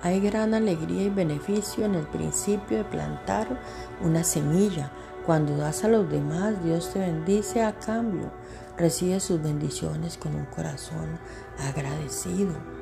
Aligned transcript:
Hay 0.00 0.20
gran 0.20 0.54
alegría 0.54 1.02
y 1.02 1.10
beneficio 1.10 1.84
en 1.84 1.96
el 1.96 2.06
principio 2.06 2.78
de 2.78 2.84
plantar 2.84 3.48
una 4.00 4.22
semilla. 4.22 4.92
Cuando 5.26 5.56
das 5.56 5.84
a 5.84 5.88
los 5.88 6.08
demás, 6.08 6.62
Dios 6.62 6.92
te 6.92 7.00
bendice 7.00 7.62
a 7.62 7.72
cambio. 7.72 8.30
Recibe 8.76 9.18
sus 9.18 9.42
bendiciones 9.42 10.16
con 10.16 10.36
un 10.36 10.44
corazón 10.46 11.18
agradecido. 11.58 12.77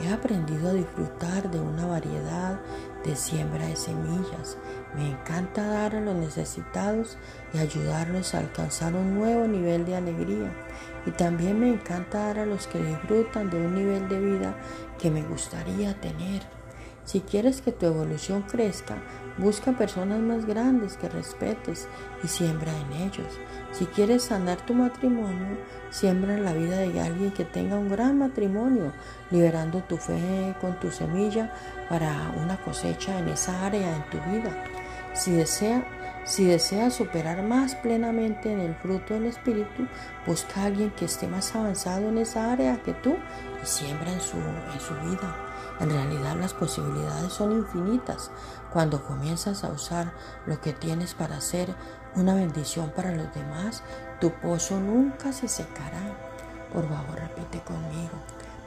He 0.00 0.12
aprendido 0.12 0.70
a 0.70 0.74
disfrutar 0.74 1.50
de 1.50 1.60
una 1.60 1.86
variedad 1.86 2.60
de 3.04 3.14
siembra 3.14 3.66
de 3.66 3.76
semillas. 3.76 4.58
Me 4.94 5.10
encanta 5.10 5.66
dar 5.66 5.94
a 5.94 6.00
los 6.00 6.14
necesitados 6.14 7.16
y 7.52 7.58
ayudarlos 7.58 8.34
a 8.34 8.38
alcanzar 8.38 8.94
un 8.94 9.14
nuevo 9.14 9.46
nivel 9.46 9.84
de 9.84 9.96
alegría. 9.96 10.52
Y 11.06 11.10
también 11.12 11.60
me 11.60 11.68
encanta 11.68 12.26
dar 12.26 12.40
a 12.40 12.46
los 12.46 12.66
que 12.66 12.82
disfrutan 12.82 13.50
de 13.50 13.58
un 13.58 13.74
nivel 13.74 14.08
de 14.08 14.20
vida 14.20 14.56
que 14.98 15.10
me 15.10 15.22
gustaría 15.22 15.98
tener. 16.00 16.42
Si 17.04 17.20
quieres 17.20 17.60
que 17.60 17.70
tu 17.70 17.86
evolución 17.86 18.42
crezca, 18.42 18.96
busca 19.36 19.72
personas 19.72 20.20
más 20.20 20.46
grandes 20.46 20.96
que 20.96 21.08
respetes 21.08 21.86
y 22.22 22.28
siembra 22.28 22.72
en 22.72 23.02
ellos. 23.02 23.38
Si 23.72 23.84
quieres 23.86 24.22
sanar 24.22 24.64
tu 24.64 24.72
matrimonio, 24.72 25.58
siembra 25.90 26.34
en 26.34 26.44
la 26.44 26.54
vida 26.54 26.78
de 26.78 27.00
alguien 27.00 27.30
que 27.32 27.44
tenga 27.44 27.76
un 27.76 27.90
gran 27.90 28.18
matrimonio, 28.18 28.92
liberando 29.30 29.82
tu 29.82 29.96
fe 29.98 30.54
con 30.60 30.78
tu 30.80 30.90
semilla 30.90 31.52
para 31.90 32.32
una 32.42 32.56
cosecha 32.62 33.18
en 33.18 33.28
esa 33.28 33.66
área 33.66 33.96
en 33.96 34.10
tu 34.10 34.18
vida. 34.30 34.64
Si 35.12 35.32
desea 35.32 35.84
si 36.24 36.44
deseas 36.46 36.94
superar 36.94 37.42
más 37.42 37.74
plenamente 37.74 38.52
en 38.52 38.60
el 38.60 38.74
fruto 38.74 39.14
del 39.14 39.26
Espíritu, 39.26 39.86
busca 40.26 40.62
a 40.62 40.64
alguien 40.66 40.90
que 40.90 41.04
esté 41.04 41.26
más 41.26 41.54
avanzado 41.54 42.08
en 42.08 42.18
esa 42.18 42.52
área 42.52 42.82
que 42.82 42.94
tú 42.94 43.16
y 43.62 43.66
siembra 43.66 44.12
en 44.12 44.20
su, 44.20 44.36
en 44.36 44.80
su 44.80 44.94
vida. 45.08 45.36
En 45.80 45.90
realidad 45.90 46.36
las 46.36 46.54
posibilidades 46.54 47.32
son 47.32 47.52
infinitas 47.52 48.30
cuando 48.72 49.04
comienzas 49.04 49.64
a 49.64 49.68
usar 49.68 50.12
lo 50.46 50.60
que 50.60 50.72
tienes 50.72 51.14
para 51.14 51.36
hacer 51.36 51.74
una 52.14 52.34
bendición 52.34 52.90
para 52.90 53.12
los 53.12 53.32
demás. 53.34 53.82
Tu 54.20 54.30
pozo 54.30 54.78
nunca 54.80 55.32
se 55.32 55.48
secará. 55.48 56.16
Por 56.72 56.88
favor, 56.88 57.16
repite 57.16 57.60
conmigo. 57.64 58.12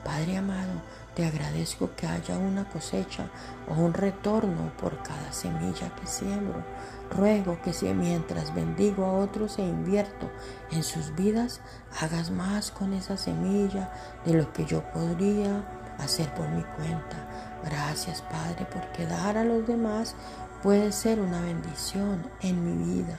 Padre 0.04 0.38
amado, 0.38 0.82
te 1.18 1.26
agradezco 1.26 1.90
que 1.96 2.06
haya 2.06 2.38
una 2.38 2.70
cosecha 2.70 3.32
o 3.68 3.74
un 3.74 3.96
retorno 3.96 4.72
por 4.78 5.02
cada 5.02 5.32
semilla 5.32 5.90
que 5.96 6.06
siembro. 6.06 6.64
Ruego 7.10 7.60
que 7.64 7.74
si 7.74 7.92
mientras 7.92 8.54
bendigo 8.54 9.04
a 9.04 9.14
otros 9.14 9.58
e 9.58 9.64
invierto 9.64 10.30
en 10.70 10.84
sus 10.84 11.16
vidas, 11.16 11.60
hagas 12.00 12.30
más 12.30 12.70
con 12.70 12.94
esa 12.94 13.18
semilla 13.18 13.92
de 14.26 14.36
lo 14.36 14.54
que 14.54 14.66
yo 14.66 14.84
podría 14.92 15.68
hacer 15.98 16.32
por 16.36 16.48
mi 16.50 16.62
cuenta. 16.62 17.28
Gracias 17.66 18.22
Padre 18.22 18.68
porque 18.72 19.08
dar 19.08 19.40
a 19.40 19.44
los 19.44 19.66
demás 19.66 20.16
puede 20.62 20.92
ser 20.92 21.20
una 21.20 21.42
bendición 21.42 22.30
en 22.42 22.64
mi 22.64 22.94
vida. 22.94 23.18